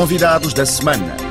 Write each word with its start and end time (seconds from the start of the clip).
Convidados 0.00 0.54
da 0.54 0.64
semana. 0.64 1.29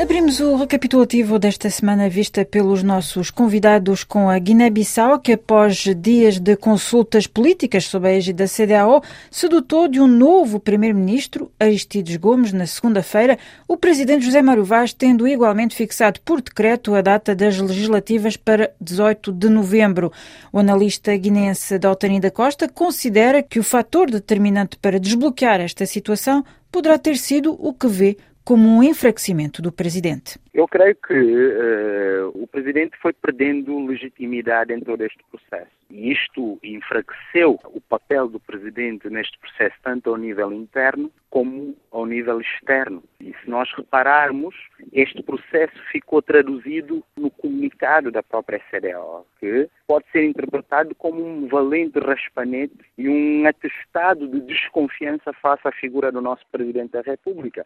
Abrimos 0.00 0.38
o 0.38 0.54
recapitulativo 0.54 1.40
desta 1.40 1.68
semana 1.68 2.08
vista 2.08 2.44
pelos 2.44 2.84
nossos 2.84 3.32
convidados 3.32 4.04
com 4.04 4.30
a 4.30 4.38
Guiné-Bissau, 4.38 5.18
que 5.18 5.32
após 5.32 5.84
dias 5.96 6.38
de 6.38 6.54
consultas 6.54 7.26
políticas 7.26 7.86
sob 7.86 8.06
a 8.06 8.12
égide 8.12 8.34
da 8.34 8.46
CDAO, 8.46 9.02
se 9.28 9.48
dotou 9.48 9.88
de 9.88 10.00
um 10.00 10.06
novo 10.06 10.60
primeiro-ministro, 10.60 11.50
Aristides 11.58 12.16
Gomes, 12.16 12.52
na 12.52 12.64
segunda-feira, 12.64 13.36
o 13.66 13.76
presidente 13.76 14.24
José 14.24 14.40
Mário 14.40 14.64
Vaz 14.64 14.92
tendo 14.92 15.26
igualmente 15.26 15.74
fixado 15.74 16.20
por 16.20 16.40
decreto 16.40 16.94
a 16.94 17.00
data 17.00 17.34
das 17.34 17.58
legislativas 17.58 18.36
para 18.36 18.70
18 18.80 19.32
de 19.32 19.48
novembro. 19.48 20.12
O 20.52 20.60
analista 20.60 21.14
guineense 21.16 21.76
Daltani 21.76 22.20
da 22.20 22.30
Costa 22.30 22.68
considera 22.68 23.42
que 23.42 23.58
o 23.58 23.64
fator 23.64 24.08
determinante 24.08 24.76
para 24.76 25.00
desbloquear 25.00 25.60
esta 25.60 25.84
situação 25.84 26.44
poderá 26.70 26.98
ter 26.98 27.16
sido 27.16 27.56
o 27.58 27.74
que 27.74 27.88
vê 27.88 28.16
como 28.48 28.66
um 28.66 28.82
enfraquecimento 28.82 29.60
do 29.60 29.70
presidente. 29.70 30.38
Eu 30.58 30.66
creio 30.66 30.96
que 30.96 31.14
uh, 31.14 32.32
o 32.34 32.44
presidente 32.48 32.98
foi 33.00 33.12
perdendo 33.12 33.86
legitimidade 33.86 34.72
em 34.72 34.80
todo 34.80 35.04
este 35.04 35.22
processo. 35.30 35.70
E 35.88 36.10
isto 36.10 36.58
enfraqueceu 36.64 37.60
o 37.66 37.80
papel 37.80 38.26
do 38.26 38.40
presidente 38.40 39.08
neste 39.08 39.38
processo, 39.38 39.76
tanto 39.84 40.10
ao 40.10 40.16
nível 40.16 40.52
interno 40.52 41.12
como 41.30 41.76
ao 41.92 42.04
nível 42.06 42.40
externo. 42.40 43.04
E 43.20 43.32
se 43.34 43.48
nós 43.48 43.72
repararmos, 43.72 44.56
este 44.92 45.22
processo 45.22 45.80
ficou 45.92 46.20
traduzido 46.20 47.04
no 47.16 47.30
comunicado 47.30 48.10
da 48.10 48.24
própria 48.24 48.60
CDO, 48.68 49.24
que 49.38 49.70
pode 49.86 50.06
ser 50.10 50.24
interpretado 50.24 50.92
como 50.96 51.24
um 51.24 51.46
valente 51.46 52.00
raspanete 52.00 52.74
e 52.98 53.08
um 53.08 53.46
atestado 53.46 54.26
de 54.26 54.40
desconfiança 54.40 55.32
face 55.34 55.68
à 55.68 55.70
figura 55.70 56.10
do 56.10 56.20
nosso 56.20 56.44
presidente 56.50 56.90
da 56.90 57.02
República 57.02 57.64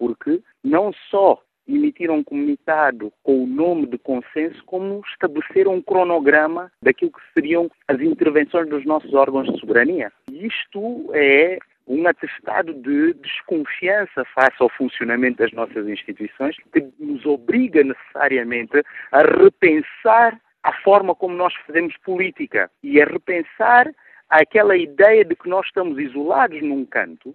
porque 0.00 0.40
não 0.64 0.92
só 1.10 1.42
emitiram 1.76 2.16
um 2.16 2.24
comunicado 2.24 3.12
com 3.22 3.44
o 3.44 3.46
nome 3.46 3.86
de 3.86 3.98
consenso, 3.98 4.62
como 4.64 5.02
estabeleceram 5.06 5.74
um 5.74 5.82
cronograma 5.82 6.70
daquilo 6.82 7.12
que 7.12 7.20
seriam 7.34 7.70
as 7.88 8.00
intervenções 8.00 8.68
dos 8.68 8.84
nossos 8.84 9.12
órgãos 9.14 9.52
de 9.52 9.58
soberania. 9.60 10.12
Isto 10.30 11.10
é 11.14 11.58
um 11.86 12.06
atestado 12.06 12.72
de 12.72 13.14
desconfiança 13.14 14.24
face 14.26 14.56
ao 14.60 14.68
funcionamento 14.68 15.38
das 15.38 15.52
nossas 15.52 15.88
instituições, 15.88 16.56
que 16.72 16.88
nos 17.00 17.26
obriga 17.26 17.82
necessariamente 17.82 18.82
a 19.10 19.22
repensar 19.22 20.40
a 20.62 20.72
forma 20.82 21.14
como 21.14 21.34
nós 21.34 21.52
fazemos 21.66 21.96
política 21.98 22.70
e 22.82 23.00
a 23.00 23.06
repensar 23.06 23.90
aquela 24.28 24.76
ideia 24.76 25.24
de 25.24 25.34
que 25.34 25.48
nós 25.48 25.66
estamos 25.66 25.98
isolados 25.98 26.62
num 26.62 26.84
canto, 26.84 27.34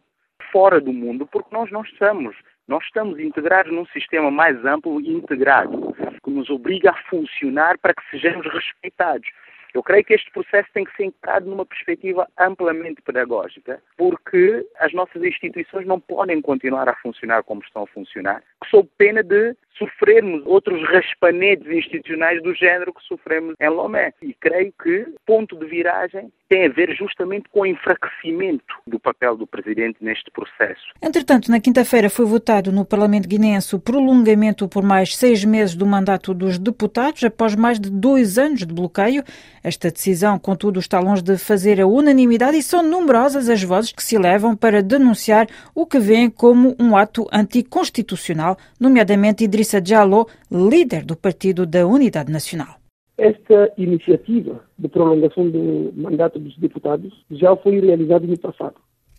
fora 0.51 0.79
do 0.79 0.93
mundo, 0.93 1.27
porque 1.27 1.53
nós 1.53 1.69
não 1.69 1.81
estamos. 1.81 2.35
Nós 2.67 2.83
estamos 2.85 3.19
integrados 3.19 3.71
num 3.71 3.85
sistema 3.87 4.31
mais 4.31 4.65
amplo 4.65 4.99
e 4.99 5.11
integrado, 5.11 5.93
que 6.23 6.31
nos 6.31 6.49
obriga 6.49 6.89
a 6.89 7.09
funcionar 7.09 7.77
para 7.77 7.93
que 7.93 8.09
sejamos 8.09 8.45
respeitados. 8.51 9.27
Eu 9.71 9.83
creio 9.83 10.03
que 10.03 10.13
este 10.13 10.31
processo 10.31 10.69
tem 10.73 10.83
que 10.85 10.95
ser 10.95 11.03
encarado 11.03 11.47
numa 11.47 11.65
perspectiva 11.65 12.27
amplamente 12.39 13.01
pedagógica, 13.01 13.83
porque 13.97 14.65
as 14.79 14.93
nossas 14.93 15.21
instituições 15.21 15.85
não 15.85 15.99
podem 15.99 16.41
continuar 16.41 16.89
a 16.89 16.95
funcionar 16.95 17.43
como 17.43 17.61
estão 17.61 17.83
a 17.83 17.87
funcionar, 17.87 18.41
sob 18.69 18.89
pena 18.97 19.23
de 19.23 19.55
sofrermos 19.77 20.41
outros 20.45 20.81
raspanetes 20.89 21.67
institucionais 21.67 22.41
do 22.41 22.53
género 22.53 22.93
que 22.93 23.03
sofremos 23.03 23.55
em 23.59 23.69
Lomé. 23.69 24.13
E 24.21 24.33
creio 24.33 24.73
que 24.81 25.05
ponto 25.25 25.57
de 25.57 25.65
viragem 25.65 26.31
tem 26.47 26.65
a 26.65 26.69
ver 26.69 26.95
justamente 26.95 27.49
com 27.49 27.61
o 27.61 27.65
enfraquecimento 27.65 28.63
do 28.85 28.99
papel 28.99 29.35
do 29.35 29.47
Presidente 29.47 29.97
neste 29.99 30.29
processo. 30.31 30.83
Entretanto, 31.01 31.49
na 31.49 31.59
quinta-feira 31.59 32.09
foi 32.09 32.25
votado 32.25 32.71
no 32.71 32.85
Parlamento 32.85 33.27
guineense 33.27 33.75
o 33.75 33.79
prolongamento 33.79 34.67
por 34.67 34.83
mais 34.83 35.15
seis 35.15 35.43
meses 35.43 35.75
do 35.75 35.85
mandato 35.85 36.33
dos 36.33 36.57
deputados, 36.57 37.23
após 37.23 37.55
mais 37.55 37.79
de 37.79 37.89
dois 37.89 38.37
anos 38.37 38.59
de 38.59 38.73
bloqueio. 38.73 39.23
Esta 39.63 39.89
decisão, 39.89 40.37
contudo, 40.37 40.79
está 40.79 40.99
longe 40.99 41.23
de 41.23 41.37
fazer 41.37 41.81
a 41.81 41.87
unanimidade 41.87 42.57
e 42.57 42.63
são 42.63 42.83
numerosas 42.83 43.49
as 43.49 43.63
vozes 43.63 43.91
que 43.91 44.03
se 44.03 44.17
levam 44.17 44.55
para 44.55 44.83
denunciar 44.83 45.47
o 45.73 45.85
que 45.85 45.99
veem 45.99 46.29
como 46.29 46.75
um 46.79 46.95
ato 46.95 47.27
anticonstitucional, 47.33 48.54
nomeadamente 48.79 49.43
Idrissa 49.43 49.79
Diallo, 49.81 50.27
líder 50.51 51.05
do 51.05 51.15
Partido 51.15 51.65
da 51.65 51.85
Unidade 51.85 52.31
Nacional. 52.31 52.75
Esta 53.17 53.71
iniciativa 53.77 54.61
de 54.77 54.87
prolongação 54.89 55.49
do 55.49 55.93
mandato 55.95 56.37
dos 56.37 56.57
deputados 56.57 57.13
já 57.31 57.55
foi 57.55 57.79
realizada 57.79 58.27
no 58.27 58.37
passado, 58.37 58.75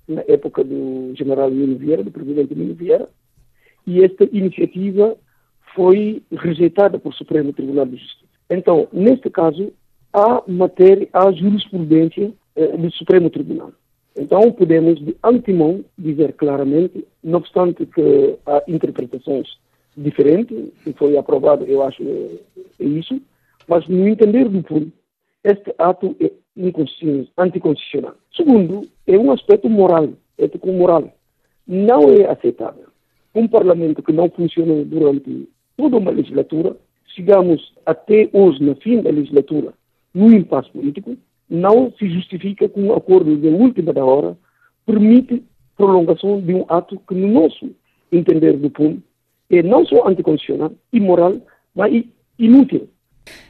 na 0.06 0.22
época 0.28 0.62
do 0.62 1.14
general 1.14 1.50
Nino 1.50 1.78
Vieira, 1.78 2.04
do 2.04 2.10
presidente 2.10 2.54
Nino 2.54 2.74
Vieira, 2.74 3.08
e 3.86 4.04
esta 4.04 4.24
iniciativa 4.24 5.16
foi 5.74 6.22
rejeitada 6.32 6.98
pelo 6.98 7.14
Supremo 7.14 7.52
Tribunal 7.52 7.86
de 7.86 7.96
Justiça. 7.96 8.24
Então, 8.50 8.88
neste 8.92 9.30
caso, 9.30 9.72
há 10.12 10.42
matéria, 10.46 11.08
há 11.12 11.30
jurisprudência 11.32 12.32
eh, 12.54 12.76
do 12.76 12.90
Supremo 12.92 13.30
Tribunal. 13.30 13.72
Então, 14.16 14.50
podemos, 14.50 14.98
de 14.98 15.14
antemão, 15.22 15.84
dizer 15.98 16.32
claramente, 16.32 17.06
não 17.22 17.38
obstante 17.38 17.84
que 17.84 18.36
há 18.46 18.62
interpretações 18.66 19.58
diferentes, 19.96 20.70
que 20.82 20.92
foi 20.94 21.16
aprovado, 21.16 21.64
eu 21.64 21.82
acho, 21.82 22.02
é 22.80 22.84
isso, 22.84 23.20
mas, 23.68 23.86
no 23.88 24.08
entender 24.08 24.48
do 24.48 24.62
fundo, 24.62 24.90
este 25.44 25.74
ato 25.78 26.16
é 26.20 26.32
anticonstitucional. 27.36 28.14
Segundo, 28.34 28.88
é 29.06 29.18
um 29.18 29.30
aspecto 29.30 29.68
moral, 29.68 30.08
ético-moral. 30.38 31.12
Não 31.66 32.10
é 32.10 32.24
aceitável. 32.26 32.86
Um 33.34 33.46
parlamento 33.46 34.02
que 34.02 34.12
não 34.12 34.30
funcionou 34.30 34.84
durante 34.84 35.48
toda 35.76 35.98
uma 35.98 36.10
legislatura, 36.10 36.76
chegamos 37.14 37.72
até 37.84 38.28
hoje, 38.32 38.62
no 38.62 38.74
fim 38.76 39.02
da 39.02 39.10
legislatura, 39.10 39.74
no 40.14 40.32
impasse 40.32 40.70
político, 40.70 41.16
não 41.48 41.92
se 41.98 42.08
justifica 42.08 42.68
com 42.68 42.82
um 42.82 42.94
acordo 42.94 43.36
de 43.36 43.48
última 43.48 43.92
da 43.92 44.04
hora, 44.04 44.36
permite 44.84 45.44
prolongação 45.76 46.40
de 46.40 46.54
um 46.54 46.64
ato 46.68 47.00
que, 47.06 47.14
no 47.14 47.28
nosso 47.28 47.70
entender 48.10 48.54
do 48.54 48.70
fundo, 48.70 49.02
é 49.50 49.62
não 49.62 49.84
só 49.86 50.08
anticonstitucional, 50.08 50.72
imoral, 50.92 51.34
mas 51.74 52.04
inútil. 52.38 52.88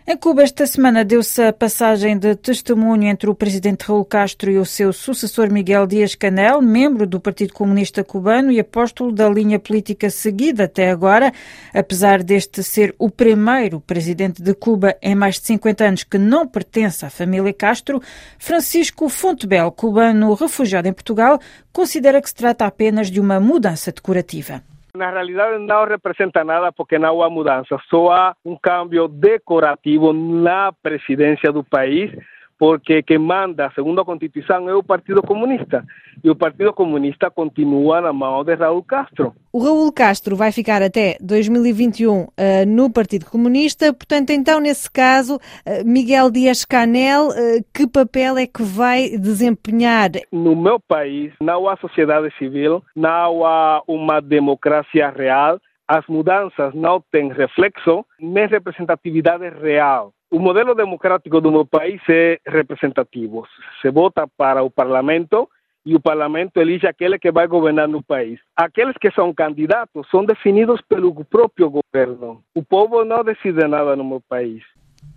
Em 0.08 0.16
Cuba, 0.16 0.44
esta 0.44 0.64
semana 0.68 1.04
deu-se 1.04 1.42
a 1.42 1.52
passagem 1.52 2.16
de 2.16 2.36
testemunho 2.36 3.08
entre 3.08 3.28
o 3.28 3.34
presidente 3.34 3.82
Raul 3.88 4.04
Castro 4.04 4.48
e 4.48 4.56
o 4.56 4.64
seu 4.64 4.92
sucessor 4.92 5.50
Miguel 5.50 5.84
Dias-Canel, 5.84 6.62
membro 6.62 7.08
do 7.08 7.18
Partido 7.18 7.52
Comunista 7.52 8.04
Cubano 8.04 8.52
e 8.52 8.60
apóstolo 8.60 9.10
da 9.10 9.28
linha 9.28 9.58
política 9.58 10.08
seguida 10.08 10.66
até 10.66 10.90
agora. 10.90 11.32
Apesar 11.74 12.22
deste 12.22 12.62
ser 12.62 12.94
o 13.00 13.10
primeiro 13.10 13.80
presidente 13.80 14.40
de 14.40 14.54
Cuba 14.54 14.96
em 15.02 15.16
mais 15.16 15.40
de 15.40 15.46
50 15.46 15.84
anos 15.84 16.04
que 16.04 16.18
não 16.18 16.46
pertence 16.46 17.04
à 17.04 17.10
família 17.10 17.52
Castro, 17.52 18.00
Francisco 18.38 19.08
Fontebel, 19.08 19.72
cubano 19.72 20.34
refugiado 20.34 20.86
em 20.86 20.92
Portugal, 20.92 21.40
considera 21.72 22.22
que 22.22 22.28
se 22.28 22.34
trata 22.36 22.64
apenas 22.64 23.10
de 23.10 23.18
uma 23.18 23.40
mudança 23.40 23.90
decorativa. 23.90 24.62
Na 24.96 25.10
realidade 25.10 25.58
não 25.58 25.84
representa 25.84 26.42
nada 26.42 26.72
porque 26.72 26.98
não 26.98 27.22
há 27.22 27.28
mudança, 27.28 27.78
só 27.90 28.10
há 28.10 28.36
um 28.44 28.56
cambio 28.56 29.06
decorativo 29.06 30.12
na 30.12 30.72
presidência 30.72 31.52
do 31.52 31.62
país 31.62 32.10
porque 32.58 33.02
quem 33.02 33.18
manda, 33.18 33.70
segundo 33.74 34.00
a 34.00 34.04
Constituição, 34.04 34.68
é 34.68 34.74
o 34.74 34.82
Partido 34.82 35.22
Comunista. 35.22 35.84
E 36.24 36.30
o 36.30 36.36
Partido 36.36 36.72
Comunista 36.72 37.30
continua 37.30 38.00
na 38.00 38.12
mão 38.12 38.42
de 38.42 38.54
Raul 38.54 38.82
Castro. 38.82 39.34
O 39.52 39.62
Raul 39.62 39.92
Castro 39.92 40.36
vai 40.36 40.50
ficar 40.52 40.82
até 40.82 41.16
2021 41.20 42.22
uh, 42.22 42.28
no 42.66 42.90
Partido 42.90 43.26
Comunista, 43.26 43.92
portanto, 43.92 44.30
então, 44.30 44.60
nesse 44.60 44.90
caso, 44.90 45.36
uh, 45.36 45.40
Miguel 45.84 46.30
Dias-Canel, 46.30 47.28
uh, 47.28 47.32
que 47.74 47.86
papel 47.86 48.38
é 48.38 48.46
que 48.46 48.62
vai 48.62 49.10
desempenhar? 49.18 50.10
No 50.32 50.56
meu 50.56 50.80
país, 50.80 51.32
não 51.40 51.68
há 51.68 51.76
sociedade 51.76 52.32
civil, 52.38 52.82
não 52.94 53.44
há 53.44 53.82
uma 53.86 54.20
democracia 54.20 55.10
real, 55.10 55.60
as 55.88 56.04
mudanças 56.08 56.74
não 56.74 57.00
têm 57.12 57.32
reflexo 57.32 58.04
nem 58.18 58.48
representatividade 58.48 59.48
real. 59.60 60.12
O 60.30 60.40
modelo 60.40 60.74
democrático 60.74 61.40
do 61.40 61.52
meu 61.52 61.64
país 61.64 62.00
é 62.08 62.38
representativo. 62.46 63.46
Se 63.80 63.90
vota 63.90 64.26
para 64.36 64.62
o 64.62 64.70
parlamento 64.70 65.48
e 65.84 65.94
o 65.94 66.00
parlamento 66.00 66.60
elige 66.60 66.84
aquele 66.84 67.16
que 67.16 67.30
vai 67.30 67.46
governar 67.46 67.86
no 67.86 68.02
país. 68.02 68.40
Aqueles 68.56 68.96
que 69.00 69.08
são 69.12 69.32
candidatos 69.32 70.08
são 70.10 70.24
definidos 70.24 70.80
pelo 70.88 71.14
próprio 71.24 71.70
governo. 71.70 72.42
O 72.56 72.62
povo 72.64 73.04
não 73.04 73.22
decide 73.22 73.68
nada 73.68 73.94
no 73.94 74.04
meu 74.04 74.20
país. 74.28 74.64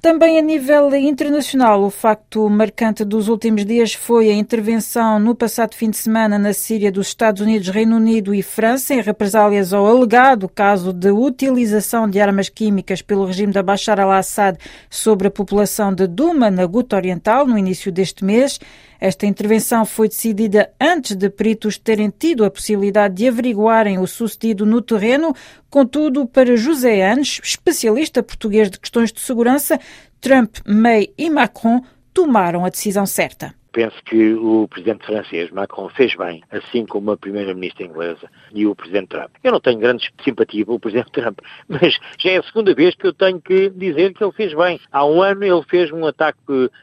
Também 0.02 0.40
a 0.40 0.42
nível 0.42 0.96
internacional, 0.96 1.84
o 1.84 1.90
facto 1.90 2.50
marcante 2.50 3.04
dos 3.04 3.28
últimos 3.28 3.66
dias 3.66 3.94
foi 3.94 4.30
a 4.30 4.34
intervenção 4.34 5.20
no 5.20 5.36
passado 5.36 5.76
fim 5.76 5.90
de 5.90 5.98
semana 5.98 6.40
na 6.40 6.54
Síria 6.54 6.90
dos 6.90 7.08
Estados 7.08 7.42
Unidos, 7.42 7.68
Reino 7.68 7.98
Unido 7.98 8.34
e 8.34 8.42
França 8.42 8.94
em 8.94 9.02
represálias 9.02 9.74
ao 9.74 9.86
alegado 9.86 10.48
caso 10.48 10.94
de 10.94 11.12
utilização 11.12 12.10
de 12.10 12.18
armas 12.18 12.48
químicas 12.48 13.02
pelo 13.02 13.26
regime 13.26 13.52
de 13.52 13.62
Bashar 13.62 14.00
al-Assad 14.00 14.58
sobre 14.90 15.28
a 15.28 15.32
população 15.32 15.94
de 15.94 16.08
Duma, 16.08 16.50
na 16.50 16.66
Guta 16.66 16.96
Oriental, 16.96 17.46
no 17.46 17.58
início 17.58 17.92
deste 17.92 18.24
mês. 18.24 18.58
Esta 19.02 19.26
intervenção 19.26 19.86
foi 19.86 20.10
decidida 20.10 20.72
antes 20.80 21.16
de 21.16 21.30
peritos 21.30 21.78
terem 21.78 22.10
tido 22.10 22.44
a 22.44 22.52
possibilidade 22.52 23.16
de 23.16 23.30
averiguarem 23.30 23.98
o 23.98 24.06
sucedido 24.06 24.66
no 24.66 24.82
terreno. 24.82 25.34
Contudo, 25.70 26.26
para 26.26 26.58
José 26.58 27.10
Anes, 27.10 27.40
especialista 27.42 28.22
português 28.22 28.70
de 28.70 28.78
questões 28.78 29.14
de 29.14 29.22
segurança, 29.22 29.79
Trump, 30.22 30.58
May 30.66 31.14
e 31.18 31.30
Macron 31.30 31.82
tomaram 32.14 32.66
a 32.66 32.70
decisão 32.70 33.06
certa. 33.06 33.54
Penso 33.72 33.96
que 34.04 34.34
o 34.34 34.68
presidente 34.68 35.06
francês 35.06 35.52
Macron 35.52 35.90
fez 35.90 36.16
bem, 36.16 36.44
assim 36.52 36.86
como 36.86 37.12
a 37.12 37.18
primeira-ministra 37.18 37.86
inglesa 37.86 38.30
e 38.52 38.66
o 38.66 38.76
presidente 38.76 39.10
Trump. 39.10 39.30
Eu 39.44 39.52
não 39.52 39.60
tenho 39.60 39.80
grande 39.80 40.10
simpatia 40.24 40.66
pelo 40.66 40.80
presidente 40.80 41.12
Trump, 41.12 41.40
mas 41.68 41.98
já 42.18 42.32
é 42.32 42.38
a 42.38 42.44
segunda 42.44 42.74
vez 42.74 42.96
que 42.96 43.08
eu 43.08 43.14
tenho 43.14 43.40
que 43.40 43.70
dizer 43.70 44.14
que 44.14 44.24
ele 44.24 44.32
fez 44.34 44.54
bem. 44.54 44.80
Há 44.92 45.06
um 45.06 45.22
ano 45.22 45.44
ele 45.44 45.64
fez 45.64 45.92
um 45.92 46.06
ataque 46.06 46.40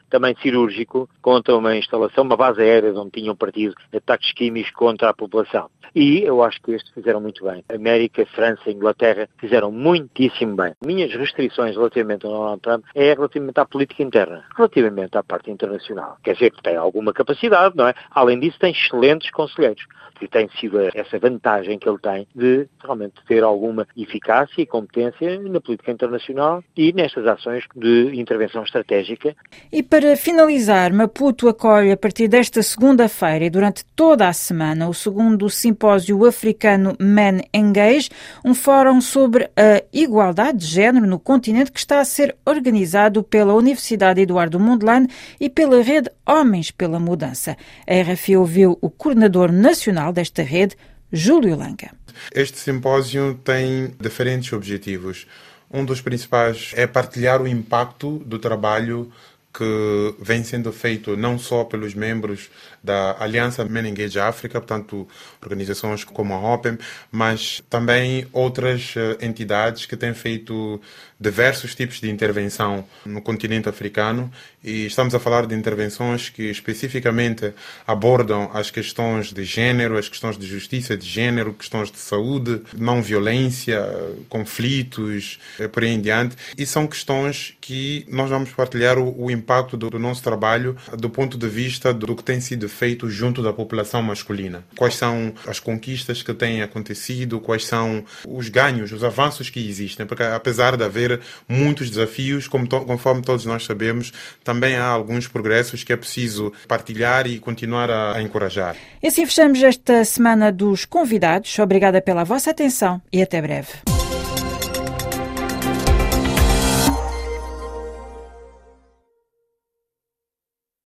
também 0.09 0.35
cirúrgico 0.43 1.09
contra 1.21 1.57
uma 1.57 1.77
instalação, 1.77 2.25
uma 2.25 2.37
base 2.37 2.61
aérea 2.61 2.93
onde 2.95 3.11
tinham 3.11 3.35
partido 3.35 3.75
ataques 3.95 4.33
químicos 4.33 4.71
contra 4.73 5.11
a 5.11 5.15
população. 5.15 5.69
E 5.95 6.23
eu 6.23 6.43
acho 6.43 6.61
que 6.61 6.73
estes 6.73 6.93
fizeram 6.93 7.21
muito 7.21 7.45
bem. 7.45 7.65
América, 7.69 8.27
França, 8.27 8.71
Inglaterra 8.71 9.29
fizeram 9.39 9.73
muitíssimo 9.73 10.55
bem. 10.55 10.75
Minhas 10.85 11.13
restrições 11.15 11.75
relativamente 11.75 12.27
ao 12.27 12.33
Donald 12.33 12.61
Trump 12.61 12.85
é 12.95 13.15
relativamente 13.15 13.59
à 13.59 13.65
política 13.65 14.03
interna, 14.03 14.45
relativamente 14.57 15.17
à 15.17 15.23
parte 15.23 15.51
internacional. 15.51 16.19
Quer 16.23 16.35
dizer 16.35 16.51
que 16.51 16.63
tem 16.63 16.76
alguma 16.77 17.13
capacidade, 17.13 17.77
não 17.77 17.89
é? 17.89 17.95
Além 18.11 18.39
disso, 18.39 18.59
tem 18.59 18.73
excelentes 18.73 19.31
conselheiros. 19.31 19.85
E 20.21 20.27
tem 20.27 20.49
sido 20.59 20.79
essa 20.95 21.19
vantagem 21.19 21.79
que 21.79 21.87
ele 21.87 21.99
tem 21.99 22.27
de 22.35 22.67
realmente 22.83 23.15
ter 23.29 23.45
alguma 23.45 23.87
eficácia 23.95 24.63
e 24.63 24.67
competência 24.67 25.39
na 25.43 25.61
política 25.61 25.93
internacional 25.93 26.65
e 26.75 26.91
nestas 26.93 27.27
ações 27.27 27.65
de 27.75 28.19
intervenção 28.19 28.63
estratégica. 28.63 29.37
E 29.71 29.83
para 29.83 30.17
finalizar, 30.17 30.91
Maputo 30.91 31.49
acolhe 31.49 31.93
a 31.93 31.97
partir 31.99 32.29
desta 32.29 32.63
segunda-feira 32.63 33.45
e 33.45 33.51
durante 33.51 33.85
toda 33.95 34.27
a 34.27 34.33
semana 34.33 34.89
o 34.89 34.95
segundo 34.95 35.51
simpósio 35.51 36.25
africano 36.25 36.97
Men 36.99 37.43
Engage, 37.53 38.09
um 38.43 38.55
fórum 38.55 39.03
sobre 39.03 39.51
a 39.55 39.83
igualdade 39.93 40.59
de 40.59 40.67
género 40.67 41.07
no 41.07 41.19
continente 41.19 41.71
que 41.71 41.79
está 41.79 42.01
a 42.01 42.05
ser 42.07 42.35
organizado 42.47 43.23
pela 43.23 43.53
Universidade 43.53 44.23
Eduardo 44.23 44.59
Mondlane 44.59 45.09
e 45.39 45.51
pela 45.51 45.83
Rede 45.83 46.11
Homens 46.27 46.66
pela 46.71 46.99
Mudança. 47.01 47.57
A 47.87 48.13
RFI 48.13 48.37
ouviu 48.37 48.79
o 48.81 48.91
coordenador 48.91 49.53
nacional 49.53 50.13
desta 50.13 50.43
rede, 50.43 50.77
Júlio 51.13 51.57
Langa. 51.57 51.91
Este 52.35 52.59
simpósio 52.59 53.39
tem 53.45 53.93
diferentes 54.01 54.53
objetivos. 54.53 55.27
Um 55.71 55.85
dos 55.85 56.01
principais 56.01 56.73
é 56.75 56.87
partilhar 56.87 57.43
o 57.43 57.49
impacto 57.49 58.19
do 58.25 58.39
trabalho 58.39 59.11
que 59.53 60.15
vem 60.21 60.45
sendo 60.45 60.71
feito 60.71 61.17
não 61.17 61.39
só 61.39 61.65
pelos 61.65 61.95
membros 61.95 62.51
da 62.87 63.17
Aliança 63.19 63.65
Men 63.65 63.89
Engage 63.89 64.19
África, 64.19 64.61
portanto, 64.61 65.07
organizações 65.43 66.05
como 66.05 66.33
a 66.33 66.55
OPEM, 66.55 66.79
mas 67.11 67.63
também 67.69 68.27
outras 68.33 68.95
eh, 68.97 69.19
entidades 69.27 69.85
que 69.85 69.97
têm 69.97 70.15
feito 70.15 70.81
diversos 71.19 71.75
tipos 71.75 72.01
de 72.01 72.11
intervenção 72.11 72.85
no 73.05 73.23
continente 73.23 73.69
africano 73.69 74.31
e 74.63 74.85
estamos 74.85 75.15
a 75.15 75.19
falar 75.19 75.47
de 75.47 75.55
intervenções 75.55 76.29
que 76.29 76.43
especificamente 76.51 77.55
abordam 77.87 78.51
as 78.53 78.71
questões 78.71 79.33
de 79.33 79.45
género, 79.45 79.97
as 79.97 80.09
questões 80.09 80.37
de 80.37 80.47
justiça 80.47 80.97
de 80.97 81.07
género, 81.07 81.55
questões 81.55 81.91
de 81.91 81.99
saúde, 81.99 82.61
não 82.77 83.01
violência, 83.01 83.83
conflitos, 84.29 85.39
eh, 85.59 85.69
por 85.69 85.85
aí 85.85 85.91
em 85.91 86.01
diante. 86.01 86.37
E 86.59 86.67
são 86.67 86.87
questões 86.87 87.57
que 87.61 88.05
nós 88.09 88.29
vamos 88.29 88.51
partilhar 88.51 88.99
o, 88.99 89.25
o 89.25 89.31
impacto 89.31 89.77
do, 89.77 89.89
do, 89.89 89.99
nosso 89.99 90.23
trabalho 90.23 90.77
do 90.99 91.09
ponto 91.09 91.39
de 91.39 91.49
vista 91.49 91.95
do 91.95 92.15
que 92.15 92.23
tem 92.23 92.41
sido 92.41 92.69
feito 92.77 93.09
junto 93.09 93.43
da 93.43 93.53
população 93.53 94.03
masculina. 94.03 94.63
Quais 94.77 94.95
são 94.95 95.33
as 95.47 95.59
conquistas 95.59 96.23
que 96.23 96.35
têm 96.35 96.63
acontecido, 96.63 97.41
quais 97.41 97.65
são 97.65 98.05
os 98.27 98.49
ganhos, 98.49 98.93
os 98.93 99.03
avanços 99.03 99.49
que 99.49 99.67
existem, 99.67 100.07
porque 100.07 100.23
apesar 100.23 100.77
de 100.77 100.85
haver 100.85 101.21
muitos 101.49 101.89
desafios, 101.91 102.49
to 102.69 102.81
conforme 102.85 103.23
todos 103.23 103.45
nós 103.45 103.65
sabemos, 103.65 104.13
também 104.45 104.77
há 104.77 104.87
alguns 104.87 105.27
progressos 105.27 105.83
que 105.83 105.93
é 105.93 105.97
preciso 105.97 106.53
partilhar 106.69 107.27
e 107.27 107.39
continuar 107.39 107.91
a, 107.91 108.17
a 108.17 108.23
encorajar. 108.23 108.77
E 109.03 109.09
assim 109.09 109.25
fechamos 109.25 109.63
esta 109.63 110.05
semana 110.05 110.53
dos 110.53 110.85
convidados. 110.85 111.59
Obrigada 111.59 112.01
pela 112.03 112.25
vossa 112.25 112.51
atenção 112.51 113.01
e 113.13 113.23
até 113.23 113.41
breve. 113.41 113.96